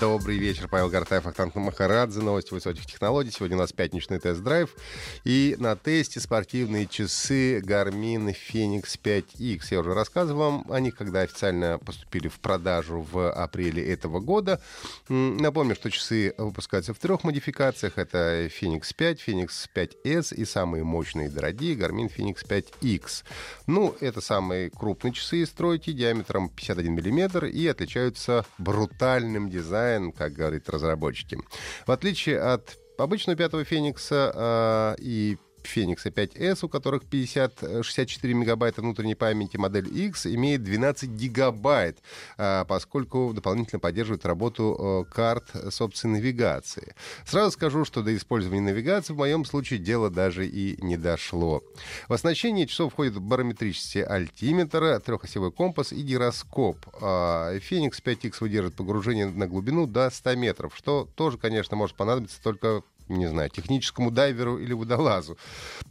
Добрый 0.00 0.36
вечер, 0.36 0.66
Павел 0.66 0.88
Гартаев, 0.88 1.26
Ахтанг 1.26 1.54
Махарадзе, 1.54 2.18
новости 2.18 2.52
высоких 2.52 2.86
технологий. 2.86 3.30
Сегодня 3.30 3.56
у 3.56 3.60
нас 3.60 3.72
пятничный 3.72 4.18
тест-драйв. 4.18 4.74
И 5.22 5.54
на 5.60 5.76
тесте 5.76 6.18
спортивные 6.18 6.88
часы 6.88 7.60
Garmin 7.60 8.34
Phoenix 8.34 8.98
5X. 9.00 9.66
Я 9.70 9.78
уже 9.78 9.94
рассказывал 9.94 10.40
вам 10.40 10.66
о 10.70 10.80
них, 10.80 10.96
когда 10.96 11.20
официально 11.20 11.78
поступили 11.78 12.26
в 12.26 12.40
продажу 12.40 13.06
в 13.12 13.30
апреле 13.30 13.86
этого 13.92 14.18
года. 14.18 14.60
Напомню, 15.08 15.76
что 15.76 15.88
часы 15.88 16.34
выпускаются 16.36 16.92
в 16.92 16.98
трех 16.98 17.22
модификациях. 17.22 17.96
Это 17.96 18.46
Phoenix 18.46 18.92
5, 18.96 19.22
Phoenix 19.24 19.50
5S 19.72 20.34
и 20.34 20.44
самые 20.46 20.82
мощные 20.82 21.28
и 21.28 21.30
дорогие 21.30 21.76
Garmin 21.76 22.10
Phoenix 22.12 22.38
5X. 22.44 23.22
Ну, 23.68 23.94
это 24.00 24.20
самые 24.20 24.68
крупные 24.70 25.12
часы 25.12 25.42
из 25.42 25.50
тройки, 25.50 25.92
диаметром 25.92 26.48
51 26.48 26.92
мм 26.92 27.46
и 27.46 27.68
отличаются 27.68 28.44
брутальным 28.58 29.48
дизайном 29.48 29.59
дизайн, 29.60 30.12
как 30.12 30.32
говорят 30.32 30.68
разработчики. 30.68 31.38
В 31.86 31.90
отличие 31.90 32.40
от 32.40 32.78
обычного 32.98 33.36
пятого 33.36 33.64
Феникса 33.64 34.32
э, 34.34 35.02
и 35.02 35.38
Феникса 35.66 36.10
5S, 36.10 36.64
у 36.64 36.68
которых 36.68 37.04
50, 37.04 37.84
64 37.84 38.34
мегабайта 38.34 38.82
внутренней 38.82 39.14
памяти, 39.14 39.56
модель 39.56 39.88
X 39.88 40.26
имеет 40.26 40.62
12 40.62 41.10
гигабайт, 41.10 41.98
а, 42.36 42.64
поскольку 42.64 43.32
дополнительно 43.34 43.80
поддерживает 43.80 44.26
работу 44.26 45.06
э, 45.08 45.12
карт 45.12 45.50
с 45.54 45.80
опцией 45.80 46.14
навигации. 46.14 46.94
Сразу 47.24 47.52
скажу, 47.52 47.84
что 47.84 48.02
до 48.02 48.16
использования 48.16 48.60
навигации 48.60 49.12
в 49.12 49.18
моем 49.18 49.44
случае 49.44 49.78
дело 49.78 50.10
даже 50.10 50.46
и 50.46 50.82
не 50.82 50.96
дошло. 50.96 51.62
В 52.08 52.12
оснащение 52.12 52.66
часов 52.66 52.92
входит 52.92 53.18
барометрический 53.18 54.02
альтиметр, 54.02 55.00
трехосевой 55.00 55.52
компас 55.52 55.92
и 55.92 56.02
гироскоп. 56.02 56.78
Феникс 57.00 58.00
5X 58.02 58.36
выдержит 58.40 58.74
погружение 58.74 59.26
на 59.28 59.46
глубину 59.46 59.86
до 59.86 60.10
100 60.10 60.34
метров, 60.36 60.76
что 60.76 61.08
тоже, 61.14 61.38
конечно, 61.38 61.76
может 61.76 61.96
понадобиться 61.96 62.42
только 62.42 62.82
не 63.16 63.26
знаю, 63.26 63.50
техническому 63.50 64.10
дайверу 64.10 64.58
или 64.58 64.72
водолазу. 64.72 65.36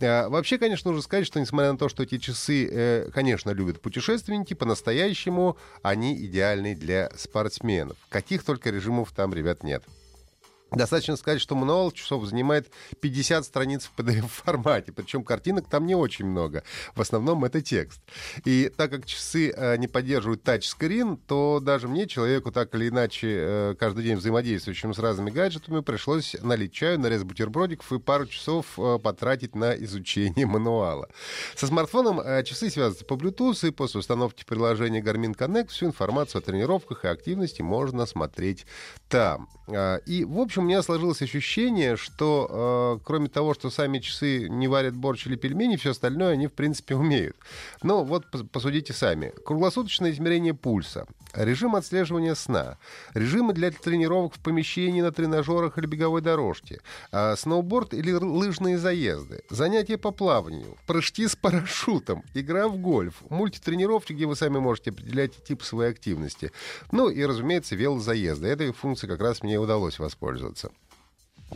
А, 0.00 0.28
вообще, 0.28 0.58
конечно, 0.58 0.90
нужно 0.90 1.02
сказать, 1.02 1.26
что 1.26 1.40
несмотря 1.40 1.72
на 1.72 1.78
то, 1.78 1.88
что 1.88 2.02
эти 2.02 2.18
часы, 2.18 2.68
э, 2.70 3.10
конечно, 3.12 3.50
любят 3.50 3.80
путешественники, 3.80 4.54
по-настоящему 4.54 5.56
они 5.82 6.14
идеальны 6.26 6.74
для 6.74 7.10
спортсменов. 7.16 7.96
Каких 8.08 8.44
только 8.44 8.70
режимов 8.70 9.12
там, 9.12 9.32
ребят, 9.34 9.62
нет. 9.62 9.84
Достаточно 10.74 11.16
сказать, 11.16 11.40
что 11.40 11.54
мануал 11.54 11.90
часов 11.92 12.24
занимает 12.26 12.70
50 13.00 13.44
страниц 13.44 13.84
в 13.84 13.98
PDF-формате, 13.98 14.92
причем 14.92 15.24
картинок 15.24 15.68
там 15.68 15.86
не 15.86 15.94
очень 15.94 16.26
много. 16.26 16.62
В 16.94 17.00
основном 17.00 17.44
это 17.44 17.60
текст. 17.60 18.00
И 18.44 18.70
так 18.76 18.90
как 18.90 19.06
часы 19.06 19.50
э, 19.50 19.76
не 19.76 19.88
поддерживают 19.88 20.42
тачскрин, 20.42 21.16
то 21.16 21.60
даже 21.60 21.88
мне, 21.88 22.06
человеку 22.06 22.52
так 22.52 22.74
или 22.74 22.88
иначе 22.88 23.28
э, 23.30 23.74
каждый 23.78 24.04
день 24.04 24.16
взаимодействующим 24.16 24.94
с 24.94 24.98
разными 24.98 25.30
гаджетами, 25.30 25.80
пришлось 25.80 26.36
налить 26.42 26.72
чаю, 26.72 26.98
нарезать 26.98 27.26
бутербродиков 27.26 27.92
и 27.92 27.98
пару 27.98 28.26
часов 28.26 28.78
э, 28.78 28.98
потратить 29.02 29.54
на 29.54 29.74
изучение 29.76 30.46
мануала. 30.54 31.08
Со 31.54 31.66
смартфоном 31.66 32.20
э, 32.20 32.42
часы 32.44 32.70
связываются 32.70 33.04
по 33.04 33.14
Bluetooth, 33.14 33.66
и 33.66 33.70
после 33.70 34.00
установки 34.00 34.44
приложения 34.44 35.00
Garmin 35.00 35.36
Connect 35.36 35.68
всю 35.68 35.86
информацию 35.86 36.40
о 36.40 36.42
тренировках 36.42 37.04
и 37.04 37.08
активности 37.08 37.62
можно 37.62 38.06
смотреть 38.06 38.66
там. 39.08 39.48
Э, 39.68 39.98
и, 40.06 40.24
в 40.24 40.38
общем, 40.38 40.63
меня 40.64 40.82
сложилось 40.82 41.22
ощущение, 41.22 41.96
что 41.96 42.98
э, 43.00 43.04
кроме 43.04 43.28
того, 43.28 43.54
что 43.54 43.70
сами 43.70 43.98
часы 43.98 44.48
не 44.48 44.68
варят 44.68 44.96
борщ 44.96 45.26
или 45.26 45.36
пельмени, 45.36 45.76
все 45.76 45.90
остальное 45.90 46.32
они, 46.32 46.46
в 46.46 46.52
принципе, 46.52 46.94
умеют. 46.96 47.36
Но 47.82 48.04
вот 48.04 48.24
посудите 48.50 48.92
сами. 48.92 49.32
Круглосуточное 49.44 50.10
измерение 50.10 50.54
пульса, 50.54 51.06
режим 51.36 51.76
отслеживания 51.76 52.34
сна, 52.34 52.78
режимы 53.14 53.52
для 53.52 53.70
тренировок 53.70 54.34
в 54.34 54.40
помещении 54.40 55.00
на 55.00 55.12
тренажерах 55.12 55.78
или 55.78 55.86
беговой 55.86 56.20
дорожке, 56.20 56.80
э, 57.12 57.36
сноуборд 57.36 57.94
или 57.94 58.12
лыжные 58.12 58.78
заезды, 58.78 59.42
занятия 59.50 59.98
по 59.98 60.10
плаванию, 60.10 60.76
прыжки 60.86 61.26
с 61.26 61.36
парашютом, 61.36 62.22
игра 62.34 62.68
в 62.68 62.76
гольф, 62.76 63.22
мультитренировки, 63.28 64.12
где 64.12 64.26
вы 64.26 64.36
сами 64.36 64.58
можете 64.58 64.90
определять 64.90 65.44
тип 65.44 65.62
своей 65.62 65.90
активности. 65.90 66.52
Ну 66.92 67.08
и, 67.08 67.24
разумеется, 67.24 67.76
велозаезды. 67.76 68.48
Этой 68.48 68.72
функцией 68.72 69.10
как 69.10 69.20
раз 69.20 69.42
мне 69.42 69.58
удалось 69.58 69.98
воспользоваться. 69.98 70.70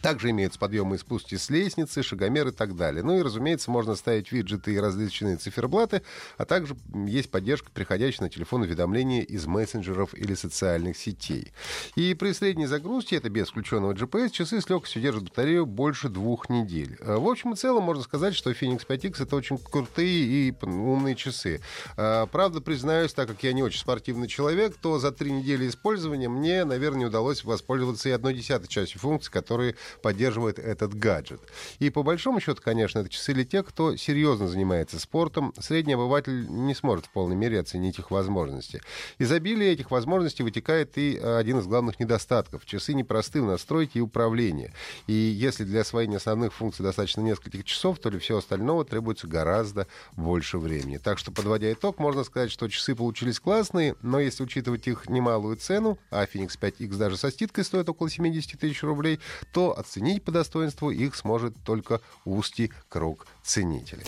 Также 0.03 0.31
имеются 0.31 0.59
подъемы 0.59 0.97
и 0.97 0.98
спуски 0.98 1.36
с 1.36 1.50
лестницы, 1.50 2.03
шагомер 2.03 2.48
и 2.48 2.53
так 2.53 2.76
далее. 2.76 3.03
Ну 3.03 3.19
и, 3.19 3.22
разумеется, 3.22 3.70
можно 3.70 3.94
ставить 3.94 4.32
виджеты 4.32 4.75
и 4.75 4.78
различные 4.78 5.36
циферблаты, 5.36 6.03
а 6.36 6.44
также 6.44 6.76
есть 7.06 7.31
поддержка, 7.31 7.70
приходящая 7.72 8.26
на 8.26 8.31
телефон 8.31 8.62
уведомления 8.62 9.22
из 9.22 9.47
мессенджеров 9.47 10.14
или 10.14 10.34
социальных 10.34 10.97
сетей. 10.97 11.53
И 11.97 12.14
при 12.14 12.32
средней 12.32 12.66
загрузке, 12.66 13.16
это 13.16 13.28
без 13.28 13.48
включенного 13.48 13.92
GPS, 13.92 14.31
часы 14.31 14.60
с 14.60 14.69
легкостью 14.69 15.03
держат 15.03 15.25
батарею 15.25 15.66
больше 15.66 16.08
двух 16.08 16.48
недель. 16.48 16.97
Э, 17.00 17.16
в 17.16 17.28
общем 17.28 17.53
и 17.53 17.56
целом 17.56 17.84
можно 17.84 18.03
сказать, 18.03 18.34
что 18.34 18.50
Phoenix 18.50 18.87
5X 18.87 19.22
это 19.22 19.37
очень 19.37 19.58
крутые 19.58 20.48
и 20.48 20.54
умные 20.62 21.16
часы. 21.16 21.60
Э, 21.97 22.26
правда, 22.31 22.60
признаюсь, 22.60 23.12
так 23.12 23.28
как 23.28 23.42
я 23.42 23.53
не 23.53 23.62
очень 23.62 23.81
спортивный 23.81 24.28
человек, 24.28 24.76
то 24.81 24.98
за 24.98 25.12
три 25.12 25.32
недели 25.32 25.69
использования 25.69 26.28
мне, 26.28 26.64
наверное, 26.64 27.08
удалось 27.08 27.44
воспользоваться 27.44 28.08
и 28.08 28.12
одной 28.12 28.34
десятой 28.34 28.69
частью 28.69 29.00
функций, 29.00 29.32
которые 29.32 29.76
поддерживает 30.03 30.59
этот 30.59 30.94
гаджет. 30.94 31.41
И 31.78 31.91
по 31.91 32.03
большому 32.03 32.41
счету, 32.41 32.60
конечно, 32.62 33.00
это 33.00 33.09
часы 33.09 33.34
для 33.34 33.44
тех, 33.44 33.66
кто 33.66 33.97
серьезно 33.97 34.49
занимается 34.49 34.99
спортом. 34.99 35.53
Средний 35.59 35.94
обыватель 35.94 36.47
не 36.49 36.75
сможет 36.75 37.06
в 37.06 37.10
полной 37.10 37.37
мере 37.37 37.60
оценить 37.60 37.99
их 37.99 38.10
возможности. 38.10 38.81
Изобилие 39.19 39.72
этих 39.72 39.91
возможностей 39.91 40.43
вытекает 40.43 40.97
и 40.99 41.16
один 41.16 41.59
из 41.59 41.66
главных 41.66 42.00
недостатков. 42.00 42.65
Часы 42.66 42.94
непросты 42.94 43.43
в 43.43 43.47
настройке 43.47 43.99
и 43.99 44.03
управлении. 44.03 44.72
И 45.06 45.12
если 45.12 45.65
для 45.65 45.82
освоения 45.82 46.16
основных 46.16 46.53
функций 46.53 46.82
достаточно 46.82 47.20
нескольких 47.20 47.65
часов, 47.65 47.99
то 47.99 48.10
для 48.10 48.20
всего 48.20 48.38
остального 48.38 48.84
требуется 48.84 49.26
гораздо 49.26 49.87
больше 50.16 50.59
времени. 50.59 50.99
Так 50.99 51.19
что, 51.19 51.32
подводя 51.32 51.72
итог, 51.72 51.99
можно 51.99 52.25
сказать, 52.25 52.50
что 52.50 52.69
часы 52.69 52.94
получились 52.94 53.41
классные, 53.41 53.94
но 54.03 54.20
если 54.20 54.43
учитывать 54.43 54.87
их 54.87 55.09
немалую 55.09 55.56
цену, 55.56 55.99
а 56.10 56.25
Phoenix 56.25 56.59
5X 56.60 56.97
даже 56.97 57.16
со 57.16 57.31
скидкой 57.31 57.65
стоит 57.65 57.88
около 57.88 58.10
70 58.10 58.59
тысяч 58.59 58.82
рублей, 58.82 59.20
то 59.53 59.78
оценить 59.78 60.25
по 60.25 60.33
достоинству 60.33 60.91
их 60.91 61.15
сможет 61.15 61.55
только 61.65 62.00
узкий 62.25 62.72
круг 62.89 63.27
ценителей. 63.43 64.05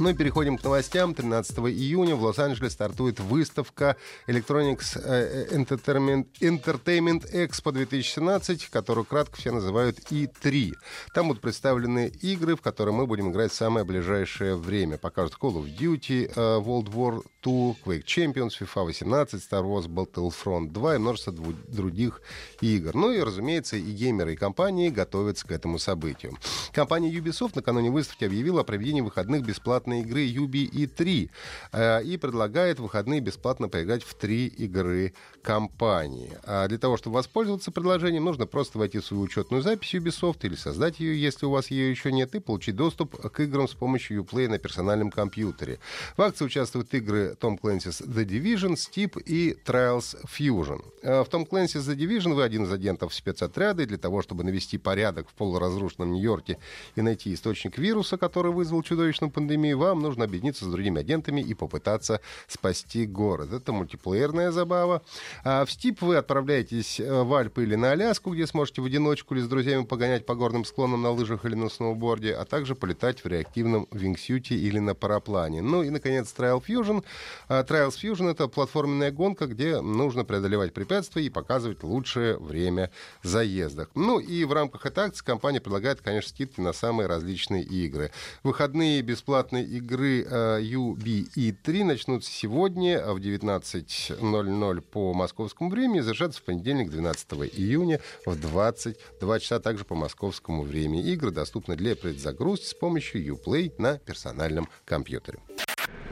Ну 0.00 0.08
и 0.08 0.14
переходим 0.14 0.56
к 0.56 0.64
новостям. 0.64 1.14
13 1.14 1.58
июня 1.58 2.16
в 2.16 2.22
Лос-Анджелесе 2.22 2.72
стартует 2.72 3.20
выставка 3.20 3.96
Electronics 4.26 4.98
э, 4.98 5.48
Entertainment, 5.54 6.26
Entertainment 6.40 7.30
Expo 7.30 7.70
2017, 7.70 8.70
которую 8.70 9.04
кратко 9.04 9.36
все 9.36 9.52
называют 9.52 9.98
E3. 10.10 10.72
Там 11.12 11.28
будут 11.28 11.42
представлены 11.42 12.08
игры, 12.22 12.56
в 12.56 12.62
которые 12.62 12.94
мы 12.94 13.06
будем 13.06 13.30
играть 13.30 13.52
в 13.52 13.54
самое 13.54 13.84
ближайшее 13.84 14.56
время. 14.56 14.96
Покажут 14.96 15.34
Call 15.38 15.62
of 15.62 15.66
Duty, 15.78 16.32
э, 16.34 16.34
World 16.34 16.90
War 16.94 17.22
II, 17.42 17.76
Quake 17.84 18.04
Champions, 18.04 18.50
FIFA 18.58 18.86
18, 18.86 19.40
Star 19.40 19.64
Wars 19.64 19.88
Battlefront 19.88 20.70
2 20.70 20.96
и 20.96 20.98
множество 20.98 21.32
других 21.68 22.20
игр. 22.60 22.94
Ну 22.94 23.12
и, 23.12 23.20
разумеется, 23.20 23.76
и 23.76 23.92
геймеры, 23.92 24.34
и 24.34 24.36
компании 24.36 24.90
готовятся 24.90 25.46
к 25.46 25.52
этому 25.52 25.78
событию. 25.78 26.36
Компания 26.72 27.10
Ubisoft 27.10 27.52
накануне 27.54 27.90
выставки 27.90 28.24
объявила 28.24 28.60
о 28.60 28.64
проведении 28.64 29.00
выходных 29.00 29.44
бесплатной 29.44 30.02
игры 30.02 30.20
Юби 30.20 30.64
и 30.64 30.86
3 30.86 31.30
э, 31.72 32.04
и 32.04 32.16
предлагает 32.16 32.78
выходные 32.78 33.20
бесплатно 33.20 33.68
поиграть 33.68 34.02
в 34.02 34.14
три 34.14 34.46
игры 34.46 35.14
компании. 35.42 36.36
А 36.44 36.68
для 36.68 36.78
того, 36.78 36.96
чтобы 36.96 37.16
воспользоваться 37.16 37.70
предложением, 37.70 38.24
нужно 38.24 38.46
просто 38.46 38.78
войти 38.78 38.98
в 38.98 39.04
свою 39.04 39.22
учетную 39.22 39.62
запись 39.62 39.94
Ubisoft 39.94 40.38
или 40.42 40.54
создать 40.54 41.00
ее, 41.00 41.20
если 41.20 41.46
у 41.46 41.50
вас 41.50 41.70
ее 41.70 41.90
еще 41.90 42.12
нет, 42.12 42.34
и 42.34 42.40
получить 42.40 42.76
доступ 42.76 43.16
к 43.16 43.40
играм 43.40 43.68
с 43.68 43.74
помощью 43.74 44.22
Uplay 44.22 44.48
на 44.48 44.58
персональном 44.58 45.10
компьютере. 45.10 45.78
В 46.16 46.22
акции 46.22 46.44
участвуют 46.44 46.92
игры 46.94 47.29
игры 47.30 47.36
Tom 47.40 47.58
Clancy's 47.60 48.02
The 48.06 48.24
Division, 48.24 48.74
Steep 48.74 49.22
и 49.22 49.56
Trials 49.64 50.16
Fusion. 50.26 50.82
Э, 51.02 51.22
в 51.22 51.28
Tom 51.28 51.48
Clancy's 51.48 51.86
The 51.88 51.96
Division 51.96 52.34
вы 52.34 52.42
один 52.42 52.64
из 52.64 52.72
агентов 52.72 53.14
спецотряда, 53.14 53.82
и 53.82 53.86
для 53.86 53.98
того, 53.98 54.22
чтобы 54.22 54.44
навести 54.44 54.78
порядок 54.78 55.28
в 55.28 55.34
полуразрушенном 55.34 56.12
Нью-Йорке 56.12 56.58
и 56.96 57.02
найти 57.02 57.32
источник 57.34 57.78
вируса, 57.78 58.16
который 58.16 58.52
вызвал 58.52 58.82
чудовищную 58.82 59.30
пандемию, 59.30 59.78
вам 59.78 60.00
нужно 60.00 60.24
объединиться 60.24 60.64
с 60.64 60.68
другими 60.68 61.00
агентами 61.00 61.40
и 61.40 61.54
попытаться 61.54 62.20
спасти 62.46 63.06
город. 63.06 63.52
Это 63.52 63.72
мультиплеерная 63.72 64.50
забава. 64.50 65.02
А 65.44 65.64
в 65.64 65.68
Steep 65.68 65.98
вы 66.00 66.16
отправляетесь 66.16 67.00
э, 67.00 67.22
в 67.22 67.32
Альпы 67.34 67.62
или 67.62 67.76
на 67.76 67.92
Аляску, 67.92 68.32
где 68.32 68.46
сможете 68.46 68.82
в 68.82 68.84
одиночку 68.84 69.34
или 69.34 69.42
с 69.42 69.48
друзьями 69.48 69.84
погонять 69.84 70.26
по 70.26 70.34
горным 70.34 70.64
склонам 70.64 71.02
на 71.02 71.10
лыжах 71.10 71.44
или 71.44 71.54
на 71.54 71.68
сноуборде, 71.68 72.34
а 72.34 72.44
также 72.44 72.74
полетать 72.74 73.24
в 73.24 73.26
реактивном 73.26 73.86
вингсюте 73.90 74.54
или 74.54 74.78
на 74.78 74.94
параплане. 74.94 75.62
Ну 75.62 75.82
и, 75.82 75.90
наконец, 75.90 76.34
Trial 76.36 76.62
Fusion. 76.66 77.04
А, 77.48 77.62
Trials 77.62 77.96
Fusion— 78.02 78.30
это 78.32 78.48
платформенная 78.48 79.10
гонка, 79.10 79.46
где 79.46 79.80
нужно 79.80 80.24
преодолевать 80.24 80.72
препятствия 80.72 81.24
и 81.24 81.30
показывать 81.30 81.82
лучшее 81.82 82.38
время 82.38 82.90
заездах. 83.22 83.90
Ну 83.94 84.18
и 84.18 84.44
в 84.44 84.52
рамках 84.52 84.86
этой 84.86 85.04
акции 85.04 85.24
компания 85.24 85.60
предлагает, 85.60 86.00
конечно, 86.00 86.30
скидки 86.30 86.60
на 86.60 86.72
самые 86.72 87.06
различные 87.06 87.62
игры. 87.62 88.10
Выходные 88.42 89.02
бесплатные 89.02 89.64
игры 89.64 90.22
UBE3 90.22 91.84
начнутся 91.84 92.30
сегодня 92.30 93.04
в 93.12 93.18
19.00 93.18 94.80
по 94.80 95.12
московскому 95.12 95.70
времени 95.70 95.98
и 95.98 96.00
завершатся 96.00 96.40
в 96.40 96.44
понедельник, 96.44 96.90
12 96.90 97.32
июня 97.56 98.00
в 98.26 98.38
22 98.38 99.40
часа 99.40 99.58
также 99.60 99.84
по 99.84 99.94
московскому 99.94 100.62
времени. 100.62 101.02
Игры 101.10 101.30
доступны 101.30 101.76
для 101.76 101.96
предзагрузки 101.96 102.66
с 102.66 102.74
помощью 102.74 103.24
Uplay 103.24 103.72
на 103.78 103.98
персональном 103.98 104.68
компьютере. 104.84 105.38